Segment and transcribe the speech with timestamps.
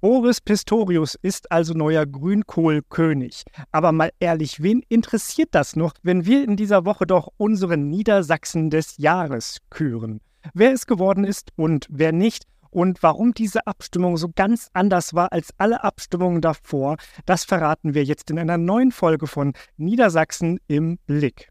[0.00, 3.42] Boris Pistorius ist also neuer Grünkohlkönig.
[3.72, 8.70] Aber mal ehrlich, wen interessiert das noch, wenn wir in dieser Woche doch unseren Niedersachsen
[8.70, 10.20] des Jahres küren?
[10.54, 15.32] Wer es geworden ist und wer nicht und warum diese Abstimmung so ganz anders war
[15.32, 16.96] als alle Abstimmungen davor,
[17.26, 21.50] das verraten wir jetzt in einer neuen Folge von Niedersachsen im Blick.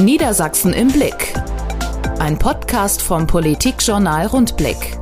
[0.00, 1.34] Niedersachsen im Blick.
[2.20, 4.98] Ein Podcast vom Politikjournal Rundblick.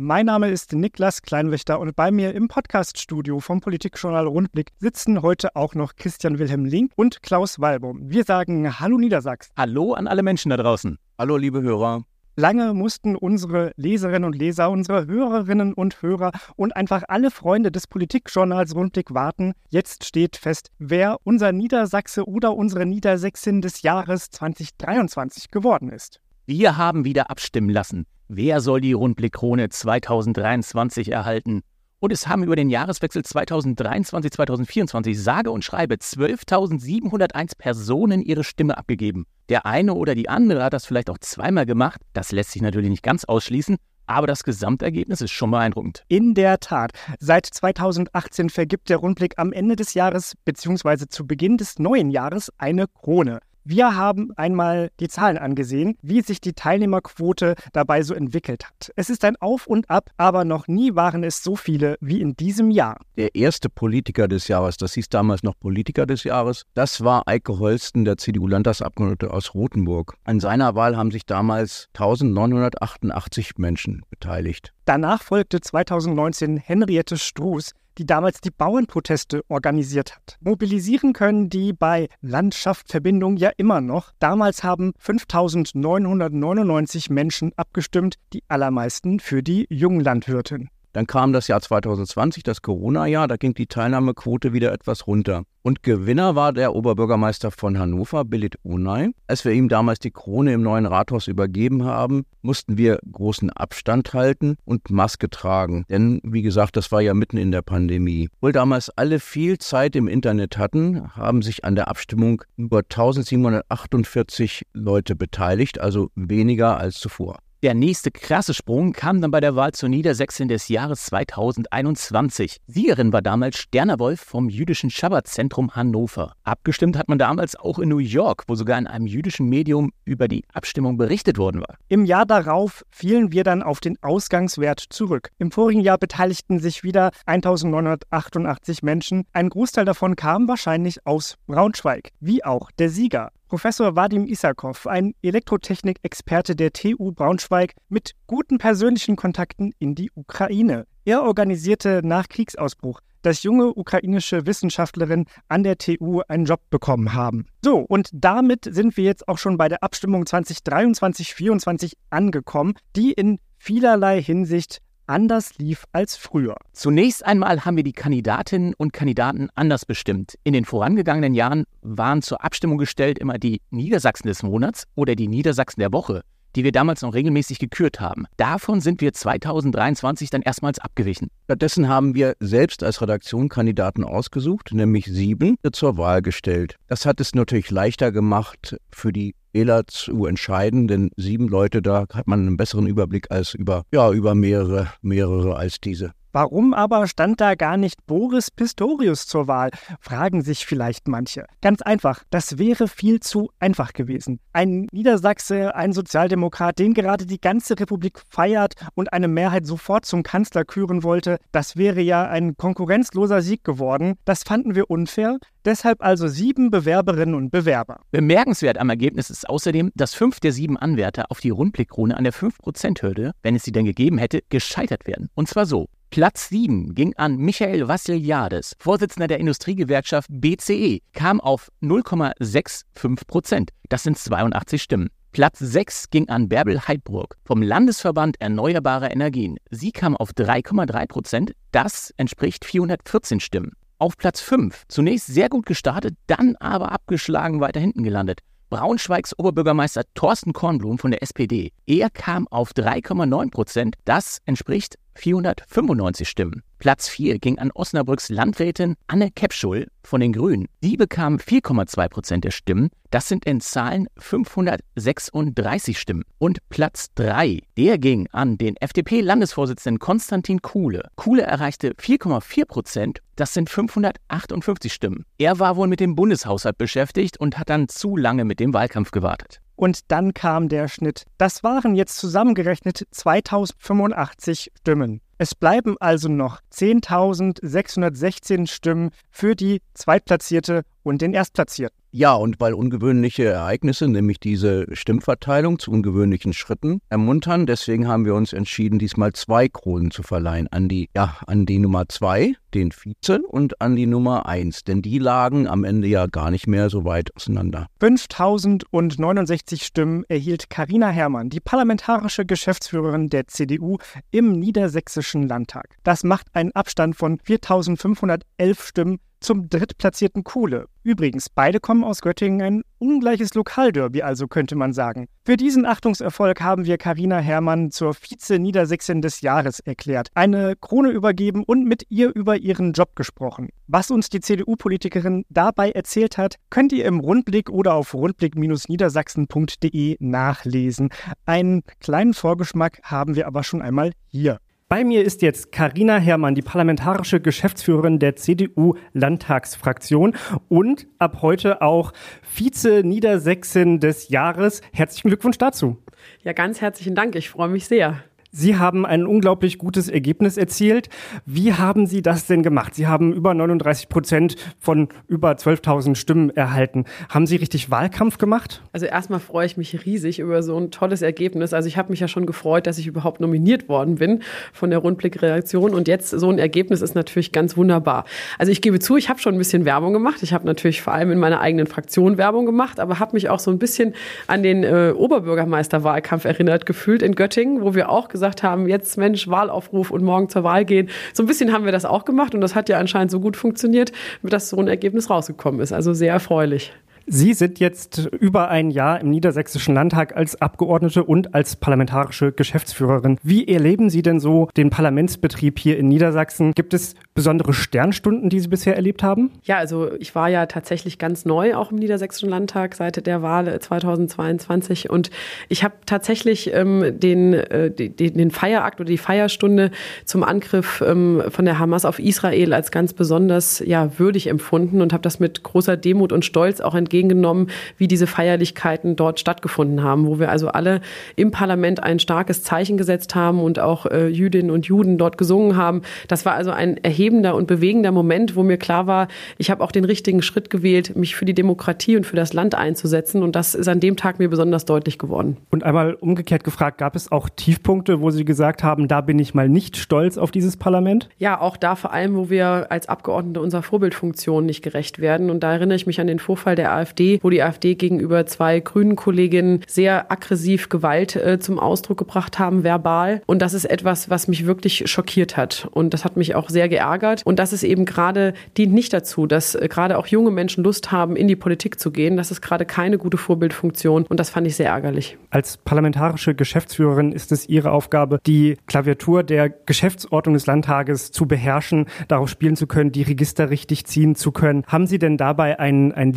[0.00, 5.56] Mein Name ist Niklas Kleinwächter und bei mir im Podcaststudio vom Politikjournal Rundblick sitzen heute
[5.56, 8.08] auch noch Christian Wilhelm Link und Klaus Walbaum.
[8.08, 9.52] Wir sagen Hallo Niedersachsen.
[9.56, 10.98] Hallo an alle Menschen da draußen.
[11.18, 12.04] Hallo liebe Hörer.
[12.36, 17.88] Lange mussten unsere Leserinnen und Leser, unsere Hörerinnen und Hörer und einfach alle Freunde des
[17.88, 19.54] Politikjournals Rundblick warten.
[19.68, 26.20] Jetzt steht fest, wer unser Niedersachse oder unsere Niedersächsin des Jahres 2023 geworden ist.
[26.46, 28.06] Wir haben wieder abstimmen lassen.
[28.30, 31.62] Wer soll die Rundblick-Krone 2023 erhalten?
[31.98, 39.24] Und es haben über den Jahreswechsel 2023-2024 sage und schreibe 12.701 Personen ihre Stimme abgegeben.
[39.48, 42.02] Der eine oder die andere hat das vielleicht auch zweimal gemacht.
[42.12, 43.78] Das lässt sich natürlich nicht ganz ausschließen.
[44.06, 46.04] Aber das Gesamtergebnis ist schon beeindruckend.
[46.08, 46.92] In der Tat.
[47.18, 51.06] Seit 2018 vergibt der Rundblick am Ende des Jahres bzw.
[51.08, 53.40] zu Beginn des neuen Jahres eine Krone.
[53.70, 58.90] Wir haben einmal die Zahlen angesehen, wie sich die Teilnehmerquote dabei so entwickelt hat.
[58.96, 62.34] Es ist ein Auf und Ab, aber noch nie waren es so viele wie in
[62.34, 62.98] diesem Jahr.
[63.18, 67.58] Der erste Politiker des Jahres, das hieß damals noch Politiker des Jahres, das war Eike
[67.58, 70.14] Holsten, der CDU-Landtagsabgeordnete aus Rothenburg.
[70.24, 74.72] An seiner Wahl haben sich damals 1988 Menschen beteiligt.
[74.86, 80.38] Danach folgte 2019 Henriette Struß, die damals die Bauernproteste organisiert hat.
[80.40, 84.12] Mobilisieren können die bei Landschaftsverbindung ja immer noch.
[84.18, 90.70] Damals haben 5999 Menschen abgestimmt, die allermeisten für die Junglandwirtin.
[90.98, 95.44] Dann kam das Jahr 2020, das Corona-Jahr, da ging die Teilnahmequote wieder etwas runter.
[95.62, 99.10] Und Gewinner war der Oberbürgermeister von Hannover, Billit Unai.
[99.28, 104.12] Als wir ihm damals die Krone im neuen Rathaus übergeben haben, mussten wir großen Abstand
[104.12, 105.84] halten und Maske tragen.
[105.88, 108.28] Denn, wie gesagt, das war ja mitten in der Pandemie.
[108.38, 114.66] Obwohl damals alle viel Zeit im Internet hatten, haben sich an der Abstimmung über 1748
[114.72, 117.38] Leute beteiligt, also weniger als zuvor.
[117.64, 122.58] Der nächste krasse Sprung kam dann bei der Wahl zur Niedersächsin des Jahres 2021.
[122.68, 126.34] Siegerin war damals Sterner Wolf vom jüdischen Schabbatzentrum Hannover.
[126.44, 130.28] Abgestimmt hat man damals auch in New York, wo sogar in einem jüdischen Medium über
[130.28, 131.78] die Abstimmung berichtet worden war.
[131.88, 135.30] Im Jahr darauf fielen wir dann auf den Ausgangswert zurück.
[135.38, 139.24] Im vorigen Jahr beteiligten sich wieder 1988 Menschen.
[139.32, 143.32] Ein Großteil davon kam wahrscheinlich aus Braunschweig, wie auch der Sieger.
[143.48, 150.86] Professor Vadim Isakov, ein Elektrotechnik-Experte der TU Braunschweig mit guten persönlichen Kontakten in die Ukraine.
[151.06, 157.46] Er organisierte nach Kriegsausbruch, dass junge ukrainische Wissenschaftlerinnen an der TU einen Job bekommen haben.
[157.64, 163.38] So, und damit sind wir jetzt auch schon bei der Abstimmung 2023-24 angekommen, die in
[163.56, 166.56] vielerlei Hinsicht anders lief als früher.
[166.72, 170.38] Zunächst einmal haben wir die Kandidatinnen und Kandidaten anders bestimmt.
[170.44, 175.28] In den vorangegangenen Jahren waren zur Abstimmung gestellt immer die Niedersachsen des Monats oder die
[175.28, 176.22] Niedersachsen der Woche
[176.56, 178.26] die wir damals noch regelmäßig gekürt haben.
[178.36, 181.28] Davon sind wir 2023 dann erstmals abgewichen.
[181.44, 186.76] Stattdessen haben wir selbst als Redaktion Kandidaten ausgesucht, nämlich sieben, zur Wahl gestellt.
[186.88, 192.06] Das hat es natürlich leichter gemacht für die Wähler zu entscheiden, denn sieben Leute, da
[192.12, 196.12] hat man einen besseren Überblick als über, ja, über mehrere, mehrere als diese.
[196.40, 201.46] Warum aber stand da gar nicht Boris Pistorius zur Wahl, fragen sich vielleicht manche.
[201.62, 204.38] Ganz einfach, das wäre viel zu einfach gewesen.
[204.52, 210.22] Ein Niedersachse, ein Sozialdemokrat, den gerade die ganze Republik feiert und eine Mehrheit sofort zum
[210.22, 214.14] Kanzler küren wollte, das wäre ja ein konkurrenzloser Sieg geworden.
[214.24, 215.38] Das fanden wir unfair.
[215.64, 218.02] Deshalb also sieben Bewerberinnen und Bewerber.
[218.12, 222.32] Bemerkenswert am Ergebnis ist außerdem, dass fünf der sieben Anwärter auf die Rundblickkrone an der
[222.32, 225.30] 5%-Hürde, wenn es sie denn gegeben hätte, gescheitert werden.
[225.34, 225.88] Und zwar so.
[226.10, 233.70] Platz 7 ging an Michael Vassiliades, Vorsitzender der Industriegewerkschaft BCE, kam auf 0,65 Prozent.
[233.90, 235.10] Das sind 82 Stimmen.
[235.32, 239.58] Platz 6 ging an Bärbel Heidburg vom Landesverband Erneuerbare Energien.
[239.70, 241.52] Sie kam auf 3,3 Prozent.
[241.72, 243.72] Das entspricht 414 Stimmen.
[243.98, 248.40] Auf Platz 5 zunächst sehr gut gestartet, dann aber abgeschlagen weiter hinten gelandet.
[248.70, 251.72] Braunschweigs Oberbürgermeister Thorsten Kornblum von der SPD.
[251.86, 253.96] Er kam auf 3,9 Prozent.
[254.04, 256.62] Das entspricht 495 Stimmen.
[256.78, 260.68] Platz 4 ging an Osnabrücks Landrätin Anne Kepschul von den Grünen.
[260.82, 262.90] Die bekam 4,2 Prozent der Stimmen.
[263.10, 266.22] Das sind in Zahlen 536 Stimmen.
[266.38, 271.08] Und Platz 3, der ging an den FDP-Landesvorsitzenden Konstantin Kuhle.
[271.16, 273.18] Kuhle erreichte 4,4 Prozent.
[273.34, 275.24] Das sind 558 Stimmen.
[275.36, 279.10] Er war wohl mit dem Bundeshaushalt beschäftigt und hat dann zu lange mit dem Wahlkampf
[279.10, 279.60] gewartet.
[279.78, 281.24] Und dann kam der Schnitt.
[281.38, 285.20] Das waren jetzt zusammengerechnet 2085 Stimmen.
[285.40, 291.96] Es bleiben also noch 10.616 Stimmen für die Zweitplatzierte und den Erstplatzierten.
[292.10, 298.34] Ja, und weil ungewöhnliche Ereignisse, nämlich diese Stimmverteilung zu ungewöhnlichen Schritten, ermuntern, deswegen haben wir
[298.34, 300.68] uns entschieden, diesmal zwei Kronen zu verleihen.
[300.68, 304.84] An die, ja, an die Nummer zwei, den Vize, und an die Nummer eins.
[304.84, 307.88] Denn die lagen am Ende ja gar nicht mehr so weit auseinander.
[308.00, 313.98] 5069 Stimmen erhielt Karina Herrmann, die parlamentarische Geschäftsführerin der CDU
[314.30, 315.96] im Niedersächsischen Landtag.
[316.02, 320.86] Das macht einen Abstand von 4511 Stimmen zum drittplatzierten Kuhle.
[321.02, 325.28] Übrigens, beide kommen aus Göttingen, ein ungleiches Lokalderby, also könnte man sagen.
[325.44, 331.64] Für diesen Achtungserfolg haben wir Karina Herrmann zur Vize-Niedersächsin des Jahres erklärt, eine Krone übergeben
[331.64, 333.70] und mit ihr über ihren Job gesprochen.
[333.86, 341.08] Was uns die CDU-Politikerin dabei erzählt hat, könnt ihr im Rundblick oder auf rundblick-niedersachsen.de nachlesen.
[341.46, 344.58] Einen kleinen Vorgeschmack haben wir aber schon einmal hier.
[344.90, 350.34] Bei mir ist jetzt Karina Herrmann, die parlamentarische Geschäftsführerin der CDU-Landtagsfraktion
[350.70, 354.80] und ab heute auch Vize-Niedersächsin des Jahres.
[354.94, 355.98] Herzlichen Glückwunsch dazu.
[356.42, 357.34] Ja, ganz herzlichen Dank.
[357.34, 358.24] Ich freue mich sehr.
[358.50, 361.10] Sie haben ein unglaublich gutes Ergebnis erzielt.
[361.44, 362.94] Wie haben Sie das denn gemacht?
[362.94, 367.04] Sie haben über 39 Prozent von über 12.000 Stimmen erhalten.
[367.28, 368.82] Haben Sie richtig Wahlkampf gemacht?
[368.92, 371.74] Also erstmal freue ich mich riesig über so ein tolles Ergebnis.
[371.74, 374.42] Also ich habe mich ja schon gefreut, dass ich überhaupt nominiert worden bin
[374.72, 375.92] von der Rundblick-Reaktion.
[375.92, 378.24] Und jetzt so ein Ergebnis ist natürlich ganz wunderbar.
[378.58, 380.42] Also ich gebe zu, ich habe schon ein bisschen Werbung gemacht.
[380.42, 383.58] Ich habe natürlich vor allem in meiner eigenen Fraktion Werbung gemacht, aber habe mich auch
[383.58, 384.14] so ein bisschen
[384.46, 389.48] an den äh, Oberbürgermeisterwahlkampf erinnert gefühlt in Göttingen, wo wir auch gesagt haben, jetzt Mensch,
[389.48, 391.10] Wahlaufruf und morgen zur Wahl gehen.
[391.34, 393.56] So ein bisschen haben wir das auch gemacht und das hat ja anscheinend so gut
[393.56, 394.12] funktioniert,
[394.42, 395.92] dass so ein Ergebnis rausgekommen ist.
[395.92, 396.92] Also sehr erfreulich.
[397.30, 403.36] Sie sind jetzt über ein Jahr im Niedersächsischen Landtag als Abgeordnete und als parlamentarische Geschäftsführerin.
[403.42, 406.72] Wie erleben Sie denn so den Parlamentsbetrieb hier in Niedersachsen?
[406.72, 409.50] Gibt es besondere Sternstunden, die Sie bisher erlebt haben?
[409.62, 413.78] Ja, also ich war ja tatsächlich ganz neu auch im Niedersächsischen Landtag seit der Wahl
[413.78, 415.30] 2022 und
[415.68, 419.90] ich habe tatsächlich ähm, den, äh, den, den Feierakt oder die Feierstunde
[420.24, 425.12] zum Angriff ähm, von der Hamas auf Israel als ganz besonders ja, würdig empfunden und
[425.12, 430.02] habe das mit großer Demut und Stolz auch entgegen entgegengenommen, wie diese Feierlichkeiten dort stattgefunden
[430.02, 431.00] haben, wo wir also alle
[431.36, 435.76] im Parlament ein starkes Zeichen gesetzt haben und auch äh, Jüdinnen und Juden dort gesungen
[435.76, 436.02] haben.
[436.28, 439.28] Das war also ein erhebender und bewegender Moment, wo mir klar war,
[439.58, 442.74] ich habe auch den richtigen Schritt gewählt, mich für die Demokratie und für das Land
[442.74, 443.42] einzusetzen.
[443.42, 445.56] Und das ist an dem Tag mir besonders deutlich geworden.
[445.70, 449.54] Und einmal umgekehrt gefragt, gab es auch Tiefpunkte, wo Sie gesagt haben, da bin ich
[449.54, 451.28] mal nicht stolz auf dieses Parlament?
[451.38, 455.50] Ja, auch da vor allem, wo wir als Abgeordnete unserer Vorbildfunktion nicht gerecht werden.
[455.50, 458.80] Und da erinnere ich mich an den Vorfall der AfD wo die AfD gegenüber zwei
[458.80, 463.42] grünen Kolleginnen sehr aggressiv Gewalt äh, zum Ausdruck gebracht haben, verbal.
[463.46, 465.88] Und das ist etwas, was mich wirklich schockiert hat.
[465.90, 467.42] Und das hat mich auch sehr geärgert.
[467.44, 471.12] Und das ist eben gerade, dient nicht dazu, dass äh, gerade auch junge Menschen Lust
[471.12, 472.36] haben, in die Politik zu gehen.
[472.36, 474.26] Das ist gerade keine gute Vorbildfunktion.
[474.28, 475.36] Und das fand ich sehr ärgerlich.
[475.50, 482.06] Als parlamentarische Geschäftsführerin ist es Ihre Aufgabe, die Klaviatur der Geschäftsordnung des Landtages zu beherrschen,
[482.28, 484.84] darauf spielen zu können, die Register richtig ziehen zu können.
[484.86, 486.32] Haben Sie denn dabei ein, ein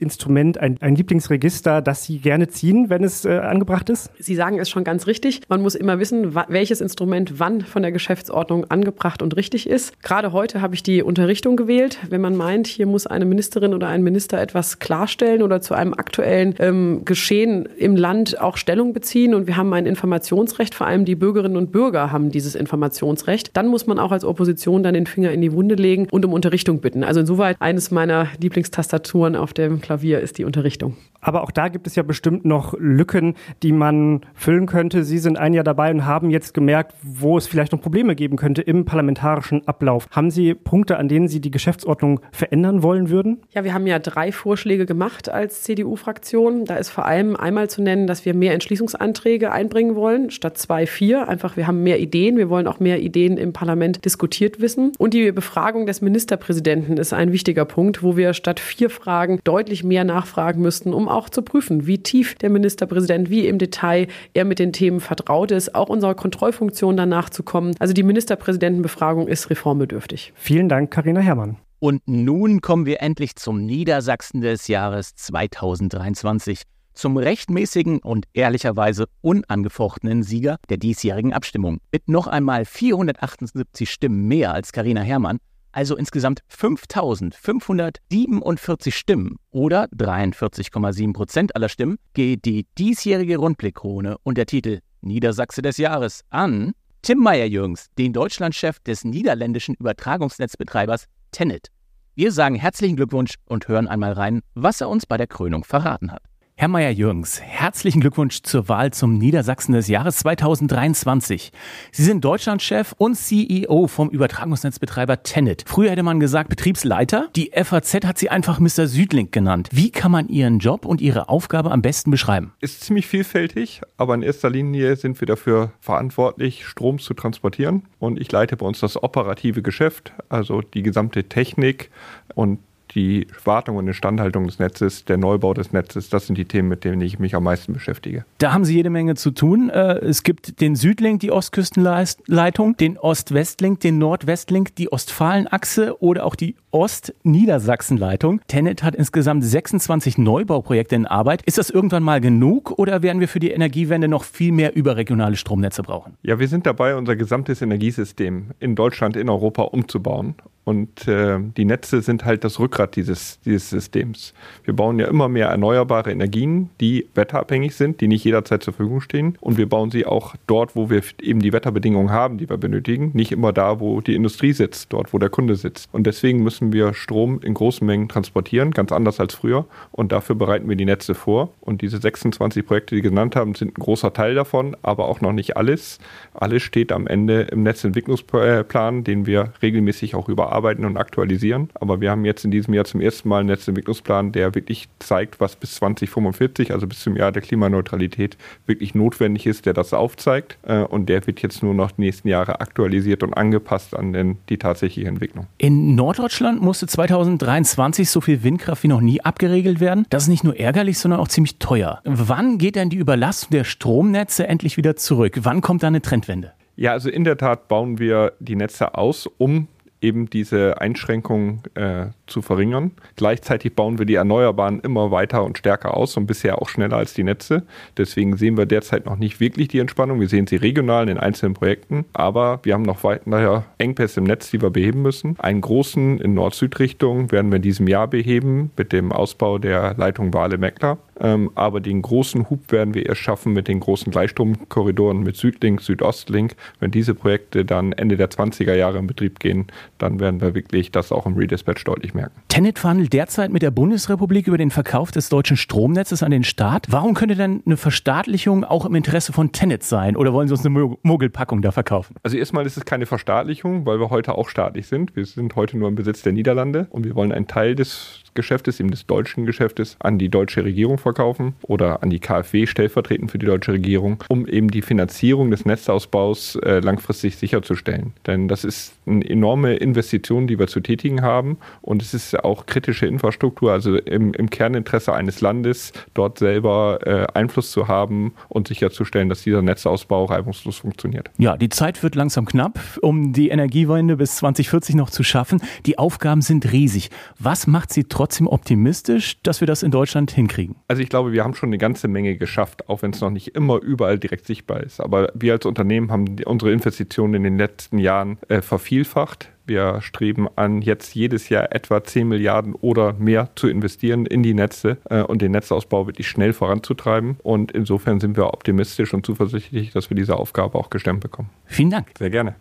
[0.00, 0.40] Lieblingsinstrument?
[0.40, 4.10] Instrument, ein, ein Lieblingsregister, das Sie gerne ziehen, wenn es äh, angebracht ist?
[4.18, 5.40] Sie sagen es schon ganz richtig.
[5.48, 10.00] Man muss immer wissen, welches Instrument wann von der Geschäftsordnung angebracht und richtig ist.
[10.02, 11.98] Gerade heute habe ich die Unterrichtung gewählt.
[12.08, 15.94] Wenn man meint, hier muss eine Ministerin oder ein Minister etwas klarstellen oder zu einem
[15.94, 21.04] aktuellen ähm, Geschehen im Land auch Stellung beziehen und wir haben ein Informationsrecht, vor allem
[21.04, 25.06] die Bürgerinnen und Bürger haben dieses Informationsrecht, dann muss man auch als Opposition dann den
[25.06, 27.04] Finger in die Wunde legen und um Unterrichtung bitten.
[27.04, 30.96] Also insoweit eines meiner Lieblingstastaturen auf dem Klavier ist die Unterrichtung.
[31.20, 35.02] Aber auch da gibt es ja bestimmt noch Lücken, die man füllen könnte.
[35.02, 38.36] Sie sind ein Jahr dabei und haben jetzt gemerkt, wo es vielleicht noch Probleme geben
[38.36, 40.06] könnte im parlamentarischen Ablauf.
[40.12, 43.42] Haben Sie Punkte, an denen Sie die Geschäftsordnung verändern wollen würden?
[43.52, 46.64] Ja, wir haben ja drei Vorschläge gemacht als CDU-Fraktion.
[46.66, 50.86] Da ist vor allem einmal zu nennen, dass wir mehr Entschließungsanträge einbringen wollen, statt zwei,
[50.86, 51.28] vier.
[51.28, 52.36] Einfach, wir haben mehr Ideen.
[52.36, 54.92] Wir wollen auch mehr Ideen im Parlament diskutiert wissen.
[54.98, 59.79] Und die Befragung des Ministerpräsidenten ist ein wichtiger Punkt, wo wir statt vier Fragen deutlich
[59.80, 64.06] eigentlich mehr nachfragen müssten, um auch zu prüfen, wie tief der Ministerpräsident, wie im Detail
[64.34, 67.74] er mit den Themen vertraut ist, auch unserer Kontrollfunktion danach zu kommen.
[67.78, 70.32] Also die Ministerpräsidentenbefragung ist reformbedürftig.
[70.36, 71.56] Vielen Dank, Karina Herrmann.
[71.78, 80.22] Und nun kommen wir endlich zum Niedersachsen des Jahres 2023 zum rechtmäßigen und ehrlicherweise unangefochtenen
[80.22, 81.78] Sieger der diesjährigen Abstimmung.
[81.92, 85.38] Mit noch einmal 478 Stimmen mehr als Karina Herrmann,
[85.72, 94.46] also insgesamt 5547 Stimmen oder 43,7 Prozent aller Stimmen, geht die diesjährige Rundblickkrone und der
[94.46, 96.72] Titel Niedersachse des Jahres an
[97.02, 101.68] Tim Meyer-Jürgens, den Deutschlandchef des niederländischen Übertragungsnetzbetreibers Tenet.
[102.14, 106.12] Wir sagen herzlichen Glückwunsch und hören einmal rein, was er uns bei der Krönung verraten
[106.12, 106.22] hat.
[106.60, 111.52] Herr Meyer-Jürgens, herzlichen Glückwunsch zur Wahl zum Niedersachsen des Jahres 2023.
[111.90, 115.64] Sie sind Deutschlandchef und CEO vom Übertragungsnetzbetreiber Tenet.
[115.66, 117.30] Früher hätte man gesagt Betriebsleiter.
[117.34, 118.86] Die FAZ hat Sie einfach Mr.
[118.88, 119.70] Südlink genannt.
[119.72, 122.52] Wie kann man Ihren Job und Ihre Aufgabe am besten beschreiben?
[122.60, 127.84] Ist ziemlich vielfältig, aber in erster Linie sind wir dafür verantwortlich, Strom zu transportieren.
[127.98, 131.90] Und ich leite bei uns das operative Geschäft, also die gesamte Technik
[132.34, 132.58] und
[132.94, 136.84] die Wartung und Instandhaltung des Netzes, der Neubau des Netzes, das sind die Themen, mit
[136.84, 138.24] denen ich mich am meisten beschäftige.
[138.38, 139.70] Da haben Sie jede Menge zu tun.
[139.70, 146.34] Äh, es gibt den Südlink, die Ostküstenleitung, den Ost-West-Link, den Nord-West-Link, die Ostfalenachse oder auch
[146.34, 148.40] die Ost-Niedersachsen-Leitung.
[148.46, 151.42] Tenet hat insgesamt 26 Neubauprojekte in Arbeit.
[151.42, 155.36] Ist das irgendwann mal genug oder werden wir für die Energiewende noch viel mehr überregionale
[155.36, 156.16] Stromnetze brauchen?
[156.22, 160.34] Ja, wir sind dabei, unser gesamtes Energiesystem in Deutschland, in Europa umzubauen.
[160.64, 164.34] Und äh, die Netze sind halt das Rückgrat dieses, dieses Systems.
[164.64, 169.00] Wir bauen ja immer mehr erneuerbare Energien, die wetterabhängig sind, die nicht jederzeit zur Verfügung
[169.00, 169.36] stehen.
[169.40, 173.10] Und wir bauen sie auch dort, wo wir eben die Wetterbedingungen haben, die wir benötigen.
[173.14, 175.88] Nicht immer da, wo die Industrie sitzt, dort, wo der Kunde sitzt.
[175.92, 179.66] Und deswegen müssen wir Strom in großen Mengen transportieren, ganz anders als früher.
[179.92, 181.50] Und dafür bereiten wir die Netze vor.
[181.60, 185.32] Und diese 26 Projekte, die genannt haben, sind ein großer Teil davon, aber auch noch
[185.32, 185.98] nicht alles.
[186.34, 191.70] Alles steht am Ende im Netzentwicklungsplan, den wir regelmäßig auch überarbeiten und aktualisieren.
[191.74, 195.40] Aber wir haben jetzt in diesem Jahr zum ersten Mal einen Netzentwicklungsplan, der wirklich zeigt,
[195.40, 198.36] was bis 2045, also bis zum Jahr der Klimaneutralität,
[198.66, 200.58] wirklich notwendig ist, der das aufzeigt.
[200.62, 204.38] Äh, und der wird jetzt nur noch die nächsten Jahre aktualisiert und angepasst an den,
[204.48, 205.46] die tatsächliche Entwicklung.
[205.58, 210.06] In Norddeutschland musste 2023 so viel Windkraft wie noch nie abgeregelt werden.
[210.10, 212.00] Das ist nicht nur ärgerlich, sondern auch ziemlich teuer.
[212.04, 215.38] Wann geht denn die Überlastung der Stromnetze endlich wieder zurück?
[215.42, 216.52] Wann kommt da eine Trendwende?
[216.76, 219.68] Ja, also in der Tat bauen wir die Netze aus, um
[220.00, 222.92] eben diese Einschränkungen äh, zu verringern.
[223.16, 227.14] Gleichzeitig bauen wir die Erneuerbaren immer weiter und stärker aus und bisher auch schneller als
[227.14, 227.64] die Netze.
[227.96, 230.20] Deswegen sehen wir derzeit noch nicht wirklich die Entspannung.
[230.20, 234.50] Wir sehen sie regional in einzelnen Projekten, aber wir haben noch weiter Engpässe im Netz,
[234.50, 235.36] die wir beheben müssen.
[235.38, 240.32] Einen großen in Nord-Süd-Richtung werden wir in diesem Jahr beheben mit dem Ausbau der Leitung
[240.32, 240.98] Wale-Meckler.
[241.20, 245.80] Ähm, aber den großen Hub werden wir erst schaffen mit den großen Gleichstromkorridoren mit Südlink,
[245.80, 246.56] Südostlink.
[246.78, 249.66] Wenn diese Projekte dann Ende der 20er Jahre in Betrieb gehen,
[249.98, 252.40] dann werden wir wirklich das auch im Redispatch deutlich merken.
[252.48, 256.86] Tenet verhandelt derzeit mit der Bundesrepublik über den Verkauf des deutschen Stromnetzes an den Staat.
[256.90, 260.16] Warum könnte denn eine Verstaatlichung auch im Interesse von Tenet sein?
[260.16, 262.16] Oder wollen Sie uns eine Mogelpackung da verkaufen?
[262.22, 265.14] Also erstmal ist es keine Verstaatlichung, weil wir heute auch staatlich sind.
[265.16, 268.80] Wir sind heute nur im Besitz der Niederlande und wir wollen einen Teil des Geschäftes,
[268.80, 273.38] eben des deutschen Geschäftes, an die deutsche Regierung verkaufen oder an die KfW stellvertretend für
[273.38, 278.12] die deutsche Regierung, um eben die Finanzierung des Netzausbaus äh, langfristig sicherzustellen.
[278.26, 282.66] Denn das ist eine enorme Investition, die wir zu tätigen haben und es ist auch
[282.66, 288.68] kritische Infrastruktur, also im, im Kerninteresse eines Landes, dort selber äh, Einfluss zu haben und
[288.68, 291.30] sicherzustellen, dass dieser Netzausbau reibungslos funktioniert.
[291.38, 295.60] Ja, die Zeit wird langsam knapp, um die Energiewende bis 2040 noch zu schaffen.
[295.86, 297.10] Die Aufgaben sind riesig.
[297.38, 300.76] Was macht Sie trotzdem trotzdem optimistisch, dass wir das in Deutschland hinkriegen?
[300.88, 303.54] Also ich glaube, wir haben schon eine ganze Menge geschafft, auch wenn es noch nicht
[303.54, 305.00] immer überall direkt sichtbar ist.
[305.00, 309.48] Aber wir als Unternehmen haben unsere Investitionen in den letzten Jahren äh, vervielfacht.
[309.64, 314.52] Wir streben an, jetzt jedes Jahr etwa 10 Milliarden oder mehr zu investieren in die
[314.52, 317.38] Netze äh, und den Netzausbau wirklich schnell voranzutreiben.
[317.42, 321.48] Und insofern sind wir optimistisch und zuversichtlich, dass wir diese Aufgabe auch gestemmt bekommen.
[321.64, 322.08] Vielen Dank.
[322.18, 322.56] Sehr gerne.